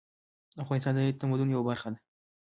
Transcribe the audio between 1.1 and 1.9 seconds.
د تمدن یوه برخه